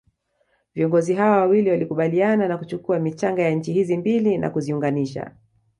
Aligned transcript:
viongozi 0.73 1.13
hawa 1.13 1.37
wawili 1.37 1.69
walikubaliana 1.69 2.47
na 2.47 2.57
kuchukua 2.57 2.99
michanga 2.99 3.41
ya 3.41 3.51
nchi 3.51 3.73
hizi 3.73 3.97
mbili 3.97 4.37
na 4.37 4.49
kuziunganisha 4.49 5.31